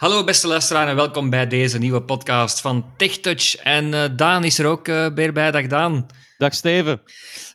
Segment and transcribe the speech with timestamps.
[0.00, 3.56] Hallo beste luisteraars en welkom bij deze nieuwe podcast van TechTouch.
[3.56, 5.50] En uh, Daan is er ook uh, weer bij.
[5.50, 6.06] Dag Daan.
[6.38, 7.00] Dag Steven.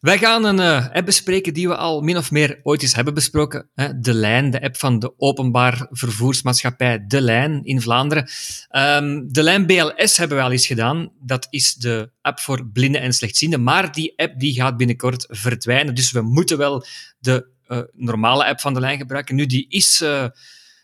[0.01, 3.13] Wij gaan een uh, app bespreken die we al min of meer ooit eens hebben
[3.13, 3.69] besproken.
[3.75, 3.99] Hè?
[3.99, 8.29] De Lijn, de app van de openbaar vervoersmaatschappij De Lijn in Vlaanderen.
[8.71, 11.11] Um, de Lijn BLS hebben we al eens gedaan.
[11.19, 13.63] Dat is de app voor blinden en slechtzienden.
[13.63, 15.95] Maar die app die gaat binnenkort verdwijnen.
[15.95, 16.85] Dus we moeten wel
[17.19, 17.47] de
[17.91, 19.35] normale app van De Lijn gebruiken.
[19.35, 20.03] Nu, die is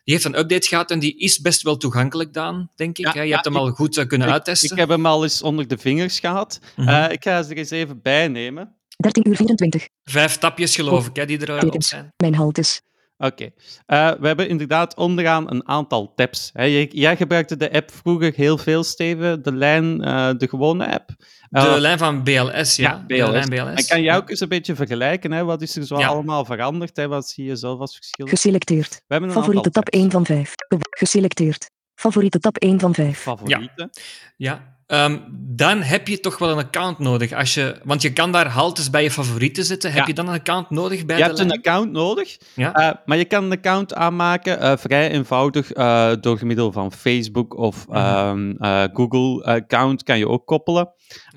[0.03, 3.13] die heeft een update gehad en die is best wel toegankelijk, Daan, denk ik.
[3.13, 4.71] je hebt hem al goed uh, kunnen uittesten.
[4.71, 6.59] Ik heb hem al eens onder de vingers gehad.
[6.75, 6.93] Mm -hmm.
[6.93, 8.75] uh, ik ga ze er eens even bij nemen.
[8.97, 9.87] 13 uur 24.
[10.03, 12.13] Vijf tapjes, geloof ik, hè, die er op zijn.
[12.17, 12.81] Mijn haltes.
[13.21, 13.51] Oké.
[13.87, 14.13] Okay.
[14.13, 16.49] Uh, we hebben inderdaad onderaan een aantal tabs.
[16.53, 16.63] Hè.
[16.91, 21.09] Jij gebruikte de app vroeger heel veel, Steven, de lijn, uh, de gewone app.
[21.49, 22.89] Uh, de lijn van BLS, ja.
[22.89, 23.25] ja BLS.
[23.25, 23.73] De lijn BLS.
[23.75, 25.31] En kan jij ook eens een beetje vergelijken?
[25.31, 25.43] Hè?
[25.43, 26.07] Wat is er zo ja.
[26.07, 26.97] allemaal veranderd?
[26.97, 27.07] Hè?
[27.07, 28.27] Wat zie je zelf als verschil?
[28.27, 28.89] Geselecteerd.
[28.89, 30.53] We hebben een Favoriete tab 1 van 5.
[30.89, 31.69] Geselecteerd.
[32.01, 33.19] Favoriete tab 1 van 5.
[33.19, 33.89] Favorieten?
[34.37, 34.69] Ja.
[34.87, 35.05] ja.
[35.05, 37.33] Um, dan heb je toch wel een account nodig.
[37.33, 39.91] Als je, want je kan daar haltes bij je favorieten zetten.
[39.91, 40.07] Heb ja.
[40.07, 42.79] je dan een account nodig bij je de hebt een account nodig, ja?
[42.79, 47.57] uh, maar je kan een account aanmaken uh, vrij eenvoudig uh, door middel van Facebook
[47.57, 48.55] of um,
[48.93, 50.89] Google-account kan je ook koppelen.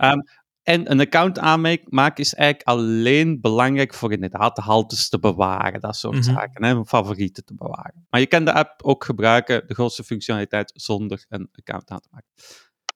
[0.02, 0.24] Um,
[0.64, 5.96] en een account aanmaken is eigenlijk alleen belangrijk voor inderdaad de haltes te bewaren, dat
[5.96, 6.34] soort mm -hmm.
[6.34, 8.06] zaken, hè, favorieten te bewaren.
[8.10, 12.08] Maar je kan de app ook gebruiken, de grootste functionaliteit, zonder een account aan te
[12.10, 12.28] maken.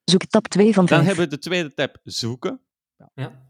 [0.04, 0.98] Zoek tab 2 van 5.
[0.98, 2.60] Dan hebben we de tweede tab zoeken.
[2.96, 3.10] Ja.
[3.14, 3.46] ja.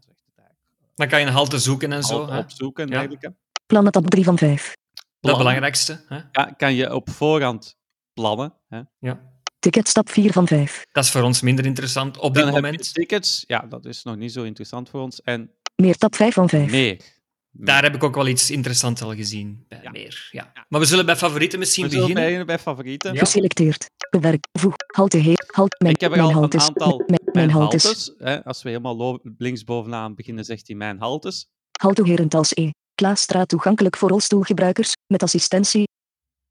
[0.95, 2.17] Dan kan je een halte zoeken en zo.
[2.17, 3.27] Halte opzoeken en dergelijke.
[3.27, 3.59] Ja.
[3.65, 4.73] Plannen tab 3 van 5.
[5.19, 6.03] Dat belangrijkste.
[6.07, 6.19] Hè?
[6.31, 7.77] Ja, kan je op voorhand
[8.13, 8.53] plannen.
[8.67, 8.81] Hè?
[8.99, 9.38] Ja.
[9.59, 10.85] Tickets stap 4 van 5.
[10.91, 12.93] Dat is voor ons minder interessant op dit Dan moment.
[12.93, 15.21] tickets, ja, dat is nog niet zo interessant voor ons.
[15.21, 16.71] En meer tab 5 van 5.
[16.71, 17.01] Meer.
[17.51, 19.65] Daar heb ik ook wel iets interessants al gezien.
[19.67, 19.91] Bij ja.
[19.91, 20.51] meer, ja.
[20.69, 22.15] Maar we zullen bij favorieten misschien we beginnen.
[22.23, 22.45] beginnen.
[22.45, 23.13] bij favorieten.
[23.13, 23.19] Ja.
[23.19, 23.85] Geselecteerd.
[24.09, 24.47] Bewerk.
[24.59, 24.73] Voeg.
[24.95, 25.45] Halte heer.
[25.51, 25.75] Halt.
[25.79, 26.61] Mijn, ik heb er mijn al haltes.
[26.63, 27.83] een aantal mijn, mijn haltes.
[27.83, 28.43] haltes hè.
[28.43, 31.47] Als we helemaal linksbovenaan beginnen, zegt hij mijn haltes.
[31.81, 32.69] Halte Herentals E.
[32.95, 35.83] Klaasstraat toegankelijk voor rolstoelgebruikers, met assistentie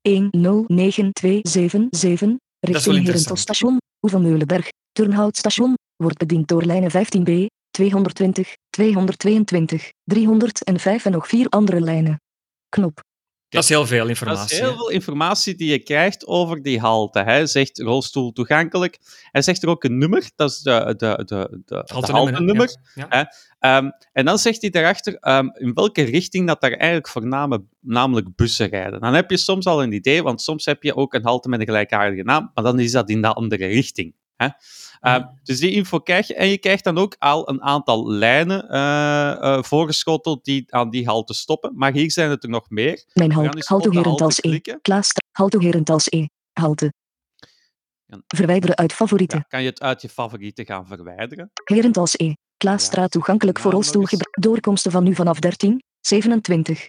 [0.03, 11.29] 109277, richting Herentals-station, Oevermeulenberg, Turnhoutstation, wordt bediend door lijnen 15b, 220, 222, 305 en nog
[11.29, 12.21] vier andere lijnen.
[12.69, 13.01] Knop.
[13.49, 14.41] Dat is heel veel informatie.
[14.41, 17.19] Dat is heel veel informatie die je krijgt over die halte.
[17.19, 18.99] Hij zegt rolstoel toegankelijk.
[19.31, 22.77] Hij zegt er ook een nummer, dat is de, de, de, de, halte nummer.
[22.95, 23.07] Ja.
[23.11, 23.77] Ja.
[23.79, 28.69] Um, en dan zegt hij daarachter um, in welke richting dat daar eigenlijk voornamelijk bussen
[28.69, 29.01] rijden.
[29.01, 31.61] Dan heb je soms al een idee, want soms heb je ook een halte met
[31.61, 34.15] een gelijkaardige naam, maar dan is dat in de andere richting.
[34.39, 34.49] Hè?
[35.01, 36.35] Uh, dus die info krijg je.
[36.35, 41.07] En je krijgt dan ook al een aantal lijnen uh, uh, voorgeschoteld die aan die
[41.07, 41.73] halte stoppen.
[41.77, 43.05] Maar hier zijn het er nog meer.
[43.13, 44.61] Mijn halte, halte Herentals E.
[44.83, 46.27] Klaas, halte Herentals E.
[46.53, 46.93] Halte.
[48.27, 49.39] Verwijderen uit favorieten.
[49.39, 51.51] Ja, kan je het uit je favorieten gaan verwijderen?
[51.65, 52.33] Herentals E.
[52.57, 53.09] Klaasstraat ja.
[53.09, 54.41] toegankelijk voor rolstoelgebruik.
[54.41, 56.89] Doorkomsten van nu vanaf 13, 27.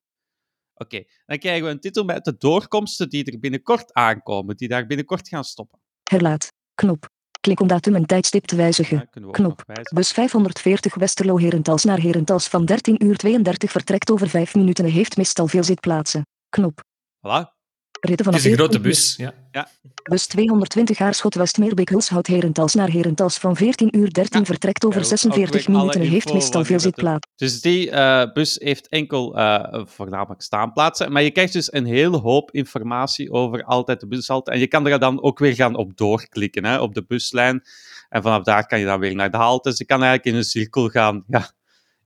[0.74, 1.08] Oké, okay.
[1.26, 5.28] dan krijgen we een titel met de doorkomsten die er binnenkort aankomen, die daar binnenkort
[5.28, 5.80] gaan stoppen.
[6.04, 6.48] Herlaat.
[6.76, 7.08] Knop.
[7.40, 9.10] Klik om datum en tijdstip te wijzigen.
[9.32, 9.64] Knop.
[9.94, 14.92] Bus 540 Westerlo Herentals naar Herentals van 13 uur 32 vertrekt over 5 minuten en
[14.92, 16.26] heeft meestal veel zitplaatsen.
[16.50, 16.82] Knop.
[17.28, 17.59] Voilà.
[18.00, 19.16] Ritten vanaf is een grote bus.
[19.18, 19.34] Ja.
[19.52, 19.68] Ja.
[20.04, 24.46] Bus 220 Aarschot Westmeerbeek Hulshout Herentals naar Herentals van 14 uur 13 Ja.
[24.46, 27.32] vertrekt over Ja, 46 ook weer alle minuten en heeft meestal veel zitplaatsen.
[27.36, 31.12] Dus die eh, bus heeft enkel eh, voornamelijk staanplaatsen.
[31.12, 34.52] Maar je krijgt dus een hele hoop informatie over altijd de bushalte.
[34.52, 37.64] En je kan er dan ook weer gaan op doorklikken, hè, op de buslijn.
[38.10, 39.78] En vanaf daar kan je dan weer naar de haltes.
[39.78, 41.52] Je kan eigenlijk in een cirkel gaan ja,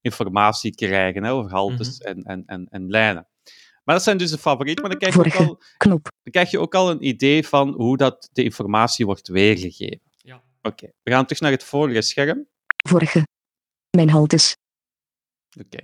[0.02, 3.28] informatie krijgen hè, over haltes en, en, en, en lijnen.
[3.84, 4.82] Maar dat zijn dus de favorieten.
[4.88, 6.04] Maar dan krijg, je ook al, Knop.
[6.24, 10.02] dan krijg je ook al een idee van hoe dat de informatie wordt weergegeven.
[10.18, 10.44] Ja.
[10.62, 12.48] Oké, we gaan terug naar het vorige scherm.
[12.88, 13.24] Vorige.
[13.98, 14.56] Mijn haltes.
[15.60, 15.78] Oké.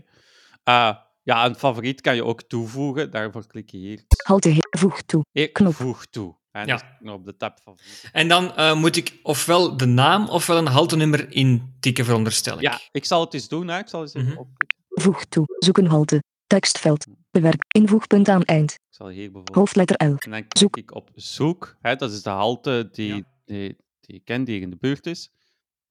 [0.63, 3.11] Ah, ja, een favoriet kan je ook toevoegen.
[3.11, 4.03] Daarvoor klik je hier.
[4.23, 4.55] Halte.
[4.77, 5.23] Voeg toe.
[5.51, 5.73] Knop.
[5.73, 6.37] voeg toe.
[6.51, 6.97] En Ja.
[6.99, 8.09] dus op de tab favorieten.
[8.11, 12.61] En dan eh, moet ik ofwel de naam ofwel een haltenummer intikken, veronderstel ik.
[12.61, 13.67] Ja, ik zal het eens doen.
[13.67, 13.77] Hè.
[13.79, 14.43] Ik zal eens even Mhm.
[14.89, 15.43] Voeg toe.
[15.59, 16.23] Zoek een halte.
[16.47, 17.05] Tekstveld.
[17.31, 17.63] Bewerk.
[17.67, 18.71] Invoegpunt aan eind.
[18.73, 19.55] Ik zal hier bijvoorbeeld...
[19.55, 20.15] Hoofdletter L.
[20.17, 20.77] En dan klik Zoek.
[20.77, 21.75] ik op zoek.
[21.81, 21.95] Hè.
[21.95, 23.21] Dat is de halte die, Ja.
[23.45, 25.29] die, die ik ken, die hier in de buurt is.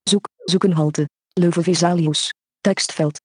[0.03, 0.29] Zoek.
[0.45, 1.09] Zoek een halte.
[1.33, 2.31] Leuven Vesalius.
[2.61, 3.19] Tekstveld.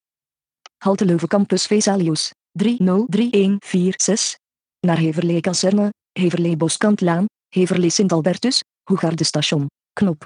[0.78, 2.32] Halte Leuven Campus Vesalius.
[2.52, 4.38] 303146.
[4.80, 5.90] Naar Heverlee Kazerne.
[6.12, 7.26] Heverlee Boskantlaan.
[7.50, 8.62] Heverlee Sint-Albertus.
[8.84, 9.68] Hoegaarde Station.
[9.94, 10.24] Knop.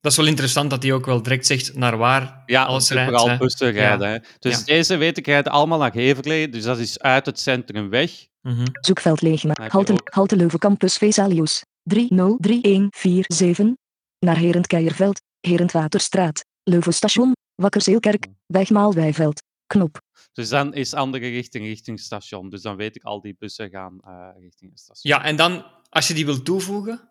[0.00, 3.08] Dat is wel interessant dat hij ook wel direct zegt naar waar Ja, alles rijdt.
[3.10, 3.36] vooral hè.
[3.36, 4.08] bussen rijden.
[4.10, 4.18] Hè.
[4.38, 4.64] Dus Ja.
[4.64, 6.48] deze, weet ik, rijden allemaal naar Heverlee.
[6.48, 8.26] Dus dat is uit het centrum weg.
[8.40, 8.66] Mhm.
[8.80, 9.58] Zoekveld leegmaak.
[9.62, 11.62] je Halte, halte Leuven Campus Vesalius.
[11.82, 13.74] 303147.
[14.18, 19.42] Naar Herend Keierveld, Herend Waterstraat, Leuven Station, Wakkerzeelkerk, Wegmaalwijveld.
[19.66, 20.00] Knop.
[20.32, 22.48] Dus dan is andere richting, richting station.
[22.48, 25.14] Dus dan weet ik al die bussen gaan uh, richting het station.
[25.14, 27.08] Ja, en dan, als je die wilt toevoegen...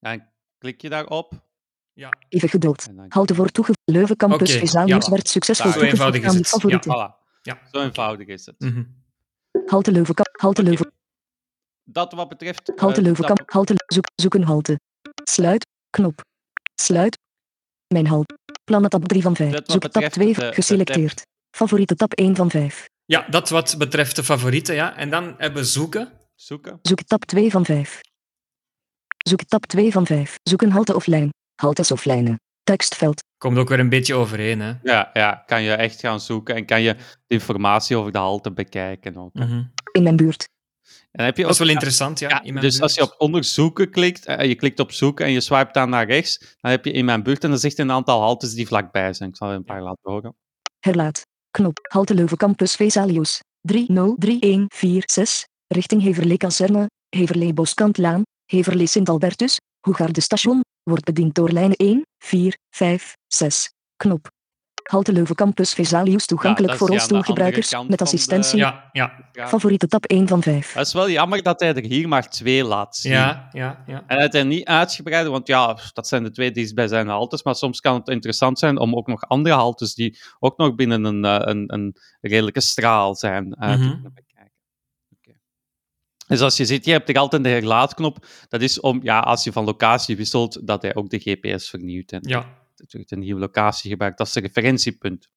[0.00, 0.24] Dan
[0.58, 1.32] klik je daarop.
[1.94, 2.08] Ja.
[2.28, 2.86] Even geduld.
[3.08, 3.80] Halte voor toegevoegd.
[3.84, 4.60] Leuven Campus okay.
[4.60, 6.48] Vesalius ja, werd succesvol Zo eenvoudig is het.
[6.48, 6.92] favorieten.
[6.92, 7.40] Ja, voilà.
[7.42, 7.58] ja.
[7.72, 8.54] Zo eenvoudig is het.
[8.58, 9.02] Mm -hmm.
[9.66, 10.72] Halte Leuven, halte okay.
[10.72, 10.92] Leuven.
[11.84, 12.72] Dat wat betreft...
[12.76, 13.42] Halte uh, Leuven, dat...
[13.46, 14.80] halte, zoek, zoek een halte.
[15.24, 16.22] Sluit, knop.
[16.74, 17.18] Sluit.
[17.86, 18.38] Mijn halte.
[18.64, 19.60] Plannen tab 3 van 5.
[19.64, 21.16] Zoek tab 2 de, geselecteerd.
[21.16, 21.24] De
[21.56, 22.88] Favoriete tab 1 van 5.
[23.04, 24.96] Ja, dat wat betreft de favorieten, ja.
[24.96, 26.12] En dan hebben we zoeken.
[26.34, 26.78] Zoeken.
[26.82, 28.00] Zoek tab 2 van 5.
[29.28, 30.36] Zoek tab 2 van 5.
[30.42, 31.30] Zoek een halte of lijn.
[31.54, 32.40] Haltes of lijnen.
[32.62, 33.22] Tekstveld.
[33.38, 34.72] Komt ook weer een beetje overeen, hè?
[34.82, 38.52] Ja, ja, kan je echt gaan zoeken en kan je de informatie over de halte
[38.52, 39.34] bekijken ook.
[39.34, 39.72] Mm -hmm.
[39.92, 40.48] In mijn buurt.
[41.10, 42.40] En heb je ook, dat is wel interessant, ja.
[42.44, 45.72] ja dus als je op onderzoeken klikt, en je klikt op zoeken en je swipe
[45.72, 48.54] dan naar rechts, dan heb je in mijn buurt en dan zegt een aantal haltes
[48.54, 49.28] die vlakbij zijn.
[49.28, 50.36] Ik zal er een paar laten horen.
[50.80, 51.22] Herlaat.
[51.50, 51.78] Knop.
[51.82, 53.40] Halte Leuven Campus Vesalius.
[53.60, 55.46] 303146.
[55.66, 56.90] Richting Heverlee Kazerne.
[57.08, 58.22] Heverlee Boskantlaan.
[58.44, 59.56] Heverlee Sint-Albertus.
[59.56, 59.73] Hoegaarde
[60.12, 60.60] Station.
[60.82, 63.72] Wordt bediend door lijnen 1, 4, 5, 6.
[63.96, 64.32] Knop.
[64.84, 68.58] Halte Leuven Campus Vesalius toegankelijk ja, voor rolstoelgebruikers met assistentie.
[68.58, 69.12] Ja, ja.
[69.32, 70.72] Favoriete tab 1 van 5.
[70.72, 73.12] Dat is wel jammer dat hij er hier maar twee laat zien.
[73.12, 74.04] Ja, ja, ja.
[74.06, 77.94] En hij niet uitgebreid, want ja, dat zijn de twee dichtstbijzijnde haltes, maar soms kan
[77.94, 81.72] het interessant zijn om ook nog andere haltes die ook nog binnen een, eh, een,
[81.74, 84.12] een redelijke straal zijn uh, mm -hmm.
[86.26, 88.26] Dus als je ziet, je hebt er altijd de herlaatknop.
[88.48, 92.12] Dat is om, ja, als je van locatie wisselt, dat hij ook de GPS vernieuwt.
[92.12, 92.66] En ja.
[92.76, 94.18] natuurlijk een nieuwe locatie gebruikt.
[94.18, 95.28] Dat is een referentiepunt.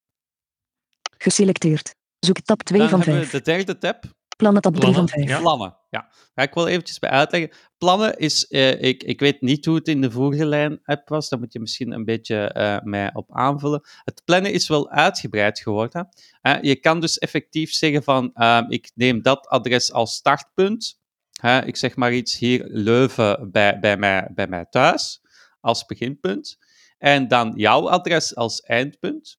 [1.18, 1.94] Geselecteerd.
[2.18, 3.30] Zoek tab 2 Dan van 5.
[3.30, 4.04] de derde tab.
[4.38, 5.28] Plannen tab 3 van 5.
[5.28, 5.40] Ja.
[5.40, 6.08] Plannen, ja.
[6.34, 7.50] Ga ik wel eventjes bij uitleggen.
[7.78, 11.38] Plannen is, uh, ik, ik weet niet hoe het in de vorige lijn-app was, daar
[11.38, 13.82] moet je misschien een beetje uh, mij op aanvullen.
[14.04, 16.08] Het plannen is wel uitgebreid geworden.
[16.42, 21.00] Uh, je kan dus effectief zeggen van, ehm, ik neem dat adres als startpunt.
[21.64, 25.20] ik zeg maar iets hier, Leuven bij, bij, mij, bij mij thuis,
[25.60, 26.58] als beginpunt.
[26.98, 29.38] En dan jouw adres als eindpunt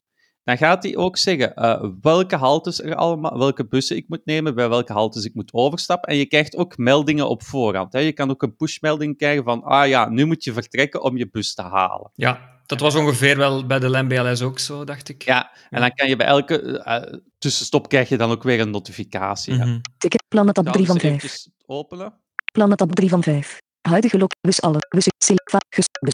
[0.50, 4.56] dan gaat hij ook zeggen uh, welke haltes er allemaal, welke bussen ik moet nemen,
[4.56, 6.10] bij welke haltes ik moet overstappen.
[6.10, 7.94] En je krijgt ook meldingen op voorhand.
[7.94, 8.00] Hè.
[8.00, 11.30] Je kan ook een pushmelding krijgen van, ah ja, nu moet je vertrekken om je
[11.30, 12.12] bus te halen.
[12.14, 15.22] Ja, dat was ongeveer wel bij de LMBLS ook zo, dacht ik.
[15.22, 18.72] Ja, en dan kan je bij elke uh, tussenstop krijg je dan ook weer een
[18.72, 19.54] notificatie.
[19.54, 19.82] Mm -hmm.
[19.98, 21.46] Ticket, plannen tab 3 van 5.
[21.66, 22.14] openen.
[22.52, 23.58] Plannen tab 3 van 5.
[23.82, 24.80] Huidige lok, wis alle,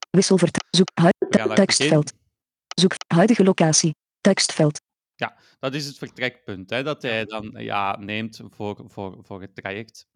[0.10, 0.38] wissel,
[0.70, 1.16] zoek, huid,
[1.56, 2.14] tekstveld.
[2.80, 3.96] Zoek, huidige locatie,
[4.26, 4.82] tekstveld.
[5.16, 9.56] Ja, dat is het vertrekpunt hè, dat hij dan ja, neemt voor, voor, voor het
[9.56, 10.08] traject.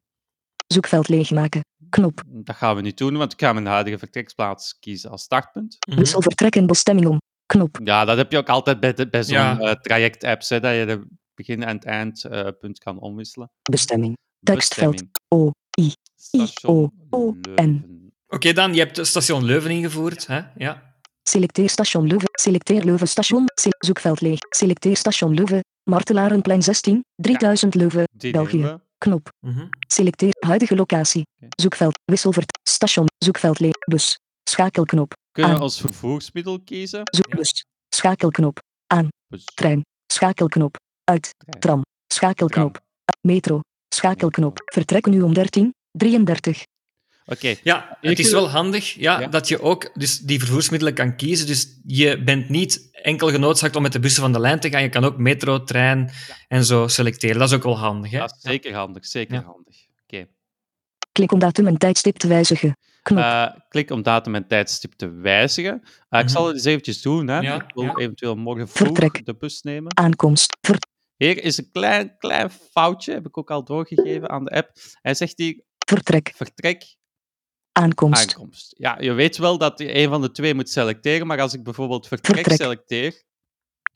[0.68, 1.62] Zoekveld leegmaken.
[1.90, 2.24] Knop.
[2.28, 5.74] Dat gaan we niet doen, want ik ga mijn huidige vertrekplaats kiezen als startpunt.
[5.74, 6.04] Mm -hmm.
[6.04, 7.18] Wissel vertrek en bestemming om.
[7.46, 7.80] Knop.
[7.84, 9.60] Ja, dat heb je ook altijd bij, bij zo'n ja.
[9.62, 13.50] uh, traject-apps, dat je de begin- en het eindpunt uh, kan omwisselen.
[13.72, 14.18] Bestemming.
[14.40, 15.04] Tekstveld.
[15.28, 15.52] O,
[15.82, 15.94] I,
[16.32, 17.98] I, O, O, N.
[18.26, 20.28] Oké, okay, dan, je hebt station Leuven ingevoerd.
[20.28, 20.42] Hè?
[20.56, 20.89] Ja.
[21.30, 22.30] Selecteer station Leuven.
[22.32, 23.46] Selecteer Leuven station.
[23.80, 24.40] Zoekveld leeg.
[24.50, 25.64] Selecteer station Leuven.
[25.84, 27.06] Martelarenplein 16.
[27.16, 28.04] 3000 Leuven.
[28.32, 28.78] België.
[28.98, 29.30] Knop.
[29.40, 29.70] Mm -hmm.
[29.88, 31.24] Selecteer huidige locatie.
[31.50, 32.00] Zoekveld.
[32.06, 32.60] Wisselvert.
[32.70, 33.06] Station.
[33.18, 33.78] Zoekveld leeg.
[33.90, 34.20] Bus.
[34.50, 35.14] Schakelknop.
[35.32, 37.02] Kunnen we als vervoersmiddel kiezen?
[37.04, 37.66] Zoekbus.
[37.96, 38.60] Schakelknop.
[38.88, 39.08] Aan.
[39.28, 39.46] Bus.
[39.54, 39.82] Trein.
[40.14, 40.76] Schakelknop.
[41.04, 41.34] Uit.
[41.38, 41.60] Trein.
[41.60, 41.82] Tram.
[42.14, 42.72] Schakelknop.
[42.72, 42.86] Tram.
[43.22, 43.60] Metro.
[43.96, 44.62] Schakelknop.
[44.66, 45.74] Vertrek nu om 13.
[45.92, 46.64] 33.
[47.32, 47.56] Oké.
[47.64, 51.48] Ja, het is wel handig ja, dat je ook dus die vervoersmiddelen kan kiezen.
[51.48, 54.82] Dus je bent niet enkel genoodzaakt om met de bussen van de lijn te gaan.
[54.82, 56.36] Je kan ook metro, trein ja.
[56.48, 57.40] en zo selecteren.
[57.40, 58.12] Dat is ook wel handig.
[58.12, 58.24] Hè?
[58.40, 59.78] Zeker handig, zeker handig.
[60.04, 60.28] Oké.
[61.12, 62.78] Klik om datum en tijdstip te wijzigen.
[63.02, 63.20] Knop.
[63.20, 65.74] Uh, klik om datum en tijdstip te wijzigen.
[65.74, 66.20] Uh, mm -hmm.
[66.20, 67.28] Ik zal het eens eventjes doen.
[67.28, 67.40] Hè.
[67.40, 67.96] Ja, ik wil ja.
[67.96, 69.26] eventueel morgen vroeg Vertrek.
[69.26, 69.98] de bus nemen.
[69.98, 70.58] Aankomst.
[70.62, 70.78] Ver
[71.18, 74.72] Hier is een klein, klein foutje, heb ik ook al doorgegeven aan de app.
[75.02, 75.62] Hij zegt hier...
[75.78, 76.32] Vertrek.
[76.36, 76.98] Vertrek.
[77.72, 78.30] Aankomst.
[78.30, 78.76] Aankomst.
[78.78, 81.64] Ja, je weet wel dat je een van de twee moet selecteren, maar als ik
[81.64, 82.58] bijvoorbeeld vertrek, vertrek.
[82.58, 83.24] selecteer...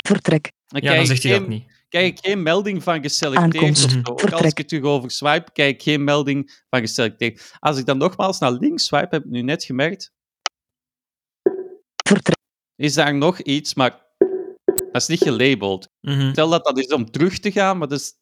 [0.07, 0.51] Vertrek.
[0.65, 1.85] Dan, ja, dan zegt hij dat niet.
[1.89, 3.85] Krijg ik geen melding van geselecteerd Aankomst.
[3.85, 3.99] of zo.
[4.03, 7.55] Ook als ik het terug over swipe, krijg ik geen melding van geselecteerd.
[7.59, 10.11] Als ik dan nogmaals naar links swipe, heb ik nu net gemerkt...
[12.07, 12.37] Vertrek.
[12.75, 14.05] Is daar nog iets, maar
[14.91, 15.89] dat is niet gelabeld.
[16.01, 16.31] Mm -hmm.
[16.31, 18.13] Stel dat dat is om terug te gaan, maar dat is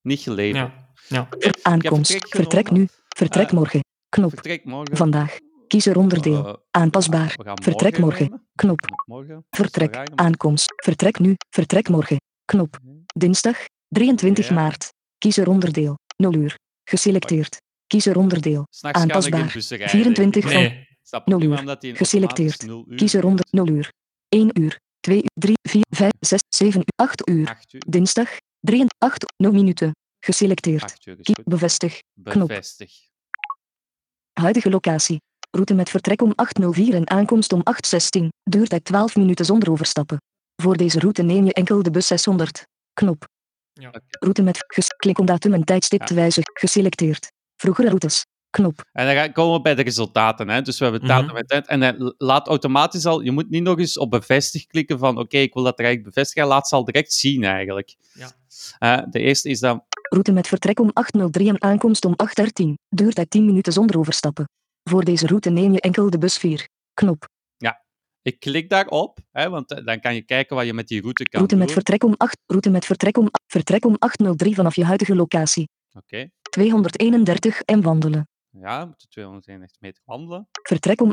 [0.00, 0.54] niet gelabeld.
[0.54, 0.90] Ja.
[1.08, 1.28] Ja.
[1.62, 2.10] Aankomst.
[2.10, 2.88] Vertrek, vertrek nu.
[3.08, 3.80] Vertrek uh, morgen.
[4.12, 4.30] Knop.
[4.30, 4.96] Vertrek morgen.
[4.96, 5.38] Vandaag.
[5.68, 6.62] Kies er onderdeel.
[6.70, 7.34] Aanpasbaar.
[7.62, 8.24] Vertrek morgen.
[8.24, 8.46] Nemen.
[8.54, 8.80] Knop.
[9.06, 9.44] Morgen.
[9.50, 9.96] Vertrek.
[10.14, 10.72] Aankomst.
[10.84, 11.34] Vertrek nu.
[11.50, 12.16] Vertrek morgen.
[12.44, 12.78] Knop.
[13.16, 13.58] Dinsdag.
[13.88, 14.54] 23 Ja.
[14.54, 14.92] maart.
[15.18, 15.94] Kies er onderdeel.
[16.16, 16.56] 0 uur.
[16.84, 17.56] Geselecteerd.
[17.86, 18.66] Kies er onderdeel.
[18.80, 19.48] Aanpasbaar.
[19.50, 20.86] 24 van Nee.
[21.24, 21.96] 0 uur.
[21.96, 22.66] Geselecteerd.
[22.96, 23.90] Kies er onder 0 uur.
[24.28, 24.78] 1 uur.
[25.00, 25.30] 2 uur.
[25.34, 26.92] 3, 4, 5, 6, 7 uur.
[26.96, 27.48] 8 uur.
[27.48, 27.82] 8 uur.
[27.88, 28.36] Dinsdag.
[28.60, 29.90] 3 8 0 minuten.
[30.20, 30.82] Geselecteerd.
[30.82, 31.44] 8 uur is Kie- goed.
[31.44, 32.00] Bevestig.
[32.22, 32.48] knop.
[34.32, 35.20] Huidige locatie.
[35.50, 36.32] Route met vertrek om
[36.74, 37.62] 8.04 en aankomst om
[38.20, 38.28] 8.16.
[38.42, 40.16] Duurtijd 12 minuten zonder overstappen.
[40.62, 42.62] Voor deze route neem je enkel de bus 600.
[42.92, 43.24] Knop.
[43.72, 43.90] Ja.
[44.08, 46.06] Route met ges- klik om datum en tijdstip Ja.
[46.06, 46.50] te wijzigen.
[46.54, 47.26] Geselecteerd.
[47.56, 48.22] Vroegere routes.
[48.50, 48.80] Knop.
[48.92, 50.48] En dan komen we bij de resultaten.
[50.48, 50.62] Hè?
[50.62, 51.36] Dus we hebben datum Mhm.
[51.36, 51.66] en tijd.
[51.66, 53.20] En hij laat automatisch al...
[53.20, 56.42] Je moet niet nog eens op bevestig klikken van oké, ik wil dat direct bevestigen.
[56.42, 57.96] Hij laat ze al direct zien eigenlijk.
[58.12, 58.30] Ja.
[58.78, 59.84] Eh, de eerste is dan...
[60.12, 62.14] Route met vertrek om 8.03 en aankomst om
[62.62, 62.72] 8.13.
[62.88, 64.48] Duurtijd 10 minuten zonder overstappen.
[64.90, 66.68] Voor deze route neem je enkel de bus 4.
[66.94, 67.30] Knop.
[68.22, 71.22] Ik klik daarop, hè, want eh, dan kan je kijken wat je met die route
[71.22, 72.38] kan Route met vertrek om 8.
[72.46, 75.68] Route met vertrek om, vertrek om 8.03 vanaf je huidige locatie.
[75.92, 76.28] Oké.
[76.50, 78.28] 231 en wandelen.
[78.50, 80.48] Ja, we moeten 291 meter wandelen.
[80.62, 81.12] Vertrek om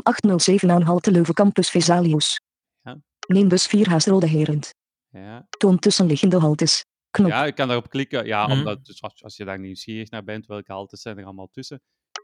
[0.62, 2.40] 8.07 aan halte Leuven Campus Vesalius.
[2.82, 3.00] Ja.
[3.26, 4.74] Neem bus 4 Haasrode Herend.
[5.10, 5.46] Ja.
[5.48, 6.84] Toon tussenliggende haltes.
[7.10, 7.28] Knop.
[7.30, 8.26] ja, je kan daarop klikken.
[8.26, 8.58] Ja, Mhm.
[8.58, 11.80] omdat, dus als, als je daar nieuwsgierig naar bent, welke haltes zijn er allemaal tussen.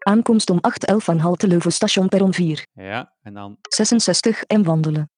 [0.07, 2.63] Aankomst om 8.11 aan halte Leuven station perron 4.
[2.73, 5.11] Ja, en dan 66 en wandelen.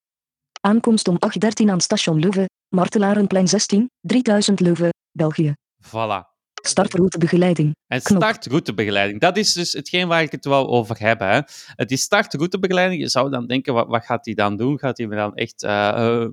[0.60, 5.52] Aankomst om 8.13 aan station Leuven, Martelarenplein 16, 3000 Leuven, België.
[5.87, 6.37] voilà.
[6.62, 7.72] Startroutebegeleiding.
[7.87, 11.18] En startroutebegeleiding, dat is dus hetgeen waar ik het wel over heb.
[11.18, 11.40] Hè.
[11.75, 14.78] Het is startroutebegeleiding, je zou dan denken, wat, wat gaat hij dan doen?
[14.78, 15.88] Gaat hij me dan echt eh,
[16.22, 16.28] eh,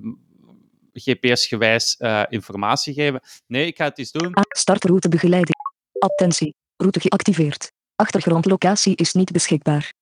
[1.00, 3.20] GPS-gewijs eh, informatie geven?
[3.46, 4.32] Nee, ik ga het eens doen.
[4.48, 5.56] Startroutebegeleiding.
[5.98, 6.54] Attentie.
[6.76, 7.72] Route geactiveerd.
[7.94, 9.92] Achtergrondlocatie is niet beschikbaar.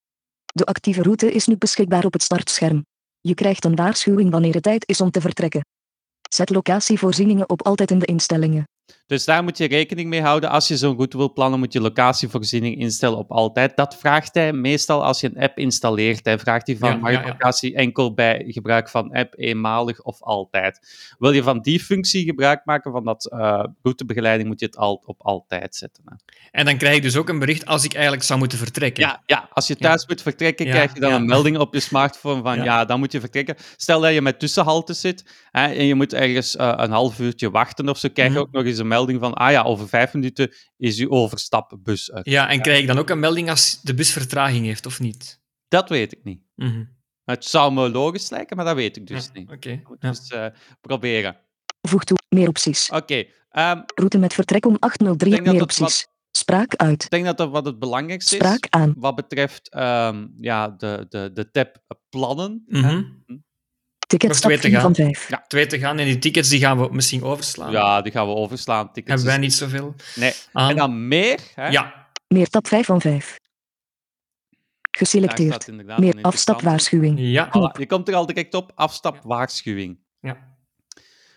[0.44, 2.86] De actieve route is nu beschikbaar op het startscherm.
[3.20, 5.64] Je krijgt een waarschuwing wanneer het tijd is om te vertrekken.
[6.30, 8.64] Zet locatievoorzieningen op altijd in de instellingen.
[9.06, 10.50] Dus daar moet je rekening mee houden.
[10.50, 13.76] Als je zo'n route wil plannen, moet je locatievoorziening instellen op altijd.
[13.76, 16.24] Dat vraagt hij meestal als je een app installeert.
[16.24, 17.28] Hij vraagt hij van, Ja, mag je ja, ja.
[17.28, 20.78] locatie enkel bij gebruik van app, eenmalig of altijd?
[21.18, 25.02] Wil je van die functie gebruik maken, van dat eh, routebegeleiding, moet je het al,
[25.06, 26.02] op altijd zetten.
[26.06, 26.14] Hè.
[26.50, 29.02] En dan krijg ik dus ook een bericht als ik eigenlijk zou moeten vertrekken.
[29.04, 32.42] Ja, ja, als je thuis moet vertrekken, krijg je dan een melding op je smartphone
[32.42, 32.64] van ja.
[32.64, 32.84] Ja.
[32.84, 33.56] dan moet je vertrekken.
[33.76, 37.50] Stel dat je met tussenhaltes zit hè, en je moet ergens eh, een half uurtje
[37.50, 38.42] wachten of zo, krijg je Mhm.
[38.42, 42.26] ook nog eens een melding van ah ja, over vijf minuten is uw overstapbus uit.
[42.26, 45.40] Ja, en krijg ik dan ook een melding als de bus vertraging heeft, of niet?
[45.68, 46.42] Dat weet ik niet.
[46.54, 46.84] Mhm.
[47.24, 49.50] Het zou me logisch lijken, maar dat weet ik dus Ja, niet.
[49.50, 49.82] Oké.
[49.98, 50.46] Dus eh,
[50.80, 51.36] proberen.
[51.80, 52.16] Voeg toe.
[52.28, 52.90] Meer opties.
[52.90, 55.30] Oké, ehm, Route met vertrek om 803.
[55.30, 56.06] denk dat Meer wat- opties.
[56.36, 57.04] Spraak uit.
[57.04, 58.40] ik denk dat dat wat het belangrijkste is.
[58.44, 58.94] Spraak aan.
[58.96, 62.64] Wat betreft ehm, ja, de, de, de tab plannen.
[62.68, 62.80] hè.
[62.80, 63.04] Mhm.
[64.06, 64.94] Ticket Nog stap twee te 4 gaan.
[64.94, 65.28] van 5.
[65.28, 67.70] Ja, twee te gaan en die tickets die gaan we misschien overslaan.
[67.72, 68.92] Ja, die gaan we overslaan.
[68.92, 70.32] Tickets Hebben wij niet zoveel Nee.
[70.52, 70.70] aan.
[70.70, 71.38] En dan meer.
[71.54, 71.68] Hè?
[71.68, 73.28] Ja, Meer tap 5 van 5.
[73.28, 73.38] Daar
[74.90, 75.70] Geselecteerd.
[75.98, 77.18] Meer afstapwaarschuwing.
[77.20, 78.72] ja, Voilà, je komt er al direct op.
[78.74, 79.98] Afstapwaarschuwing.
[80.20, 80.52] ja.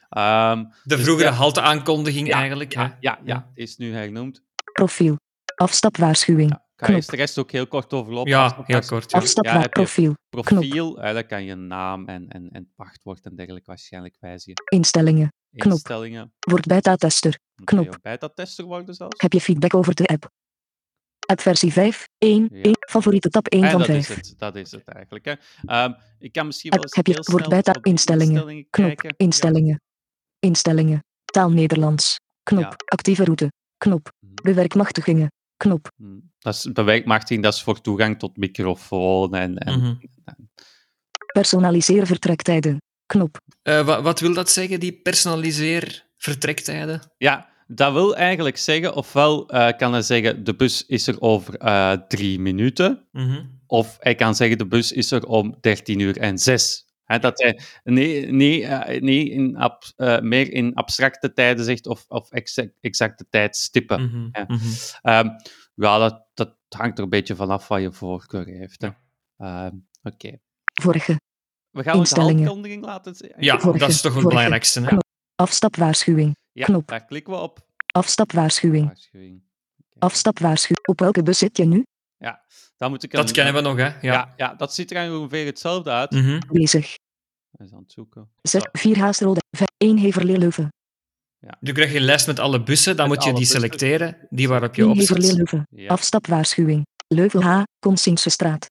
[0.09, 1.35] Ehm, De Dus vroegere ja.
[1.35, 2.73] halteaankondiging Ja, eigenlijk.
[2.73, 2.81] hè.
[2.81, 3.51] ja, ja, Ja.
[3.53, 4.43] is nu hernoemd.
[4.73, 5.15] Profiel.
[5.55, 6.59] Afstapwaarschuwing.
[6.79, 6.97] Ja, Knop.
[6.97, 8.31] eerst de rest ook heel kort overlopen.
[8.31, 9.11] Ja, heel kort.
[9.11, 9.17] Ja.
[9.17, 10.13] Ja, Afstapwaar heb je profiel.
[10.29, 14.63] profiel, hè, dan kan je naam en, en, en wachtwoord en dergelijke waarschijnlijk wijzigen.
[14.69, 15.33] Instellingen.
[15.55, 15.73] Knop.
[15.73, 16.33] Instellingen.
[16.39, 17.39] Word beta-tester.
[17.63, 17.93] Kan Knop.
[17.93, 19.21] je beta-tester worden zelfs.
[19.21, 20.29] Heb je feedback over de app?
[21.25, 22.61] App versie 5, 1, Ja.
[22.61, 24.17] 1, favoriete tab 1 en van dat is 5.
[24.17, 25.25] het, dat is het eigenlijk.
[25.25, 25.33] Hè.
[25.65, 28.31] Ehm, ik kan misschien App, wel eens heb je heel word beta instellingen.
[28.33, 28.87] instellingen Knop.
[28.87, 29.13] kijken.
[29.17, 29.81] Instellingen.
[30.39, 30.99] Instellingen.
[31.25, 32.15] Taal Nederlands.
[32.43, 32.61] Knop.
[32.63, 32.75] Ja.
[32.85, 33.51] Actieve route.
[33.77, 34.11] Knop.
[34.19, 34.33] Mhm.
[34.41, 35.31] Bewerkmachtigingen.
[35.57, 35.91] Knop.
[35.97, 36.61] Hm, Dat is
[37.41, 39.93] dat is voor toegang tot microfoon en, en Mhm.
[41.33, 42.81] Personaliseer vertrektijden.
[43.05, 43.37] Knop.
[43.61, 47.01] Eh, wa- wat wil dat zeggen, die personaliseer vertrektijden?
[47.17, 51.55] Ja, dat wil eigenlijk zeggen, ofwel eh, kan hij zeggen, de bus is er over
[51.57, 53.45] eh, drie minuten, Mhm.
[53.67, 56.85] of hij kan zeggen, de bus is er om 13 uur en 6.
[57.07, 61.87] Hè, dat hij nee, nee, eh, nee in ab- eh, meer in abstracte tijden zegt
[61.87, 64.01] of, of exact, exacte tijdstippen.
[64.03, 64.27] Mhm.
[64.31, 64.43] Ja.
[64.47, 64.63] Mhm.
[65.01, 65.29] Ehm,
[65.75, 68.81] ja, dat, dat hangt er een beetje vanaf wat je voorkeur heeft.
[68.81, 68.89] hè.
[69.37, 70.37] Ehm, Oké.
[70.81, 71.19] Vorige.
[71.71, 72.35] We gaan de Instellingen.
[72.37, 73.31] handkondiging laten zien.
[73.37, 74.27] Ja, Vorige, dat is toch het vorige.
[74.29, 74.79] belangrijkste.
[74.81, 74.87] Hè?
[74.87, 75.03] Knop.
[75.35, 76.35] Afstapwaarschuwing.
[76.51, 76.87] Ja, knop.
[76.87, 77.65] daar klikken we op.
[77.91, 78.85] Afstapwaarschuwing.
[78.85, 79.41] Waarschuwing.
[79.95, 80.05] Oké.
[80.05, 80.87] Afstapwaarschuwing.
[80.87, 81.83] Op welke bus zit je nu?
[82.77, 83.83] Dan moet ik Dat een- kennen we nog, hè?
[83.83, 83.95] Ja.
[84.01, 84.33] Ja.
[84.37, 86.11] Ja, dat ziet er eigenlijk ongeveer hetzelfde uit.
[86.11, 86.39] Mhm.
[86.51, 86.95] Bezig.
[87.57, 88.29] Eens aan het zoeken.
[88.41, 88.69] 6, Zo.
[88.71, 89.41] 4 Haasrode.
[89.77, 90.67] 1 Heverlee Leuven.
[91.59, 93.59] Je krijgt een lijst met alle bussen, dan Met moet je die bussen.
[93.61, 95.35] selecteren, die waarop je 1 op Heverlee zit.
[95.37, 95.63] Leuven.
[95.69, 95.87] Ja.
[95.87, 96.85] Afstapwaarschuwing.
[97.07, 97.63] Leuven H.
[97.79, 98.65] Consinksestraat.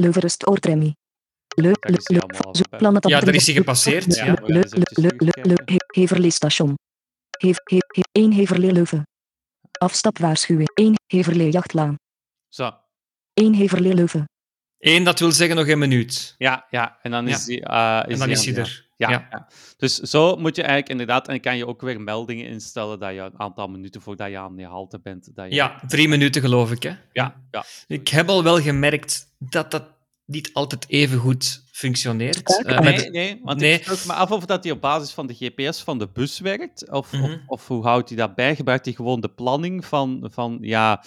[0.00, 0.92] Leuvenrust Oortremmy.
[1.56, 2.76] Leu, Daar le, is hij le, allemaal op, zo- hè.
[2.76, 4.36] plannen Ja, daar is hij gepasseerd, ja.
[5.86, 6.74] Heverlee station.
[7.38, 9.02] He- he- he- 1 Heverlee Leuven.
[9.78, 10.68] Afstapwaarschuwing.
[10.74, 10.94] 1.
[11.06, 11.94] Heverlee Jachtlaan.
[12.54, 12.70] Zo.
[13.34, 14.24] 1 Heverlee Leuven.
[14.78, 16.34] Eén, dat wil zeggen nog een minuut.
[16.38, 16.98] Ja, ja.
[17.02, 17.46] En dan is Ja.
[17.46, 18.60] die, eh, is En dan die is hij ja.
[18.60, 18.88] er.
[18.96, 19.26] Ja, Ja.
[19.30, 19.48] ja.
[19.76, 23.20] Dus zo moet je eigenlijk inderdaad, en kan je ook weer meldingen instellen dat je
[23.20, 25.34] een aantal minuten voordat je aan je halte bent.
[25.34, 26.82] Dat je, Ja, drie minuten geloof ik.
[26.82, 26.92] Hè?
[27.12, 27.64] ja, ja.
[27.86, 29.84] Ik heb al wel gemerkt dat dat
[30.26, 32.62] niet altijd even goed functioneert.
[32.64, 33.72] Eh, nee, met- nee, want nee.
[33.74, 36.38] ik vroeg me af of dat hij op basis van de GPS van de bus
[36.40, 37.38] werkt, of, of, Mhm.
[37.46, 38.56] of hoe houdt hij dat bij?
[38.56, 41.02] Gebruikt hij gewoon de planning van, van ja,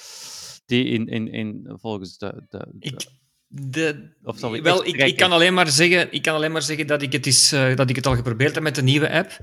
[0.68, 2.46] die in, in, in volgens de...
[2.50, 3.06] de, de- Ik,
[3.50, 6.62] de, Of zal ik wel, ik, ik, kan alleen maar zeggen, ik kan alleen maar
[6.62, 9.12] zeggen dat ik het, is, eh, dat ik het al geprobeerd heb met de nieuwe
[9.12, 9.38] app.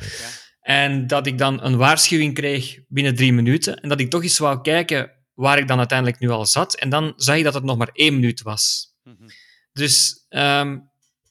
[0.61, 3.77] En dat ik dan een waarschuwing kreeg binnen drie minuten.
[3.81, 6.75] En dat ik toch eens wou kijken waar ik dan uiteindelijk nu al zat.
[6.75, 8.95] En dan zag ik dat het nog maar één minuut was.
[9.03, 9.29] Mhm.
[9.73, 10.79] Dus ehm,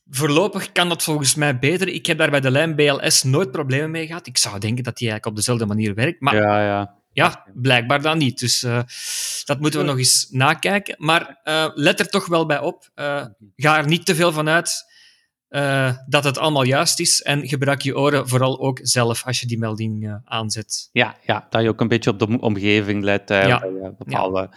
[0.09, 1.88] voorlopig kan dat volgens mij beter.
[1.88, 4.27] Ik heb daar bij de lijn BLS nooit problemen mee gehad.
[4.27, 6.21] Ik zou denken dat die eigenlijk op dezelfde manier werkt.
[6.21, 7.01] Maar Ja, ja.
[7.13, 8.39] Ja, blijkbaar dan niet.
[8.39, 8.79] Dus eh,
[9.46, 10.96] dat moeten we nog eens nakijken.
[10.98, 12.89] Maar eh, let er toch wel bij op.
[12.96, 14.91] Eh, ga er niet te veel van uit
[16.08, 17.22] dat het allemaal juist is.
[17.22, 20.89] En gebruik je oren vooral ook zelf als je die melding aanzet.
[20.91, 23.60] Ja, ja, dat je ook een beetje op de omgeving let, Ja.
[23.60, 24.50] dat je bepaalde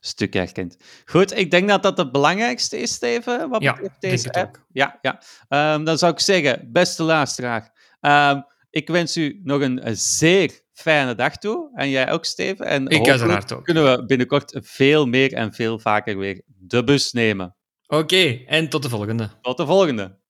[0.00, 0.76] stukken herkent.
[1.04, 4.64] Goed, ik denk dat dat het belangrijkste is, Steven, wat Ja, betreft deze app.
[4.72, 5.22] Ja, ja.
[5.48, 8.40] Ehm, dan zou ik zeggen, beste luisteraar, ehm,
[8.74, 11.70] ik wens u nog een, een zeer fijne dag toe.
[11.74, 12.66] En jij ook, Steven.
[12.66, 13.64] En Ik hopelijk ook.
[13.64, 17.56] kunnen we binnenkort veel meer en veel vaker weer de bus nemen.
[17.86, 19.30] Oké, en tot de volgende.
[19.42, 20.18] Tot de volgende.